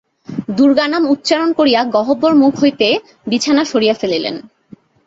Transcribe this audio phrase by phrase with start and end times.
[0.57, 2.87] দুর্গানাম উচ্চারণ করিয়া গহ্বরমুখ হইতে
[3.27, 4.35] বিছানা সরাইয়া ফেলিলেন।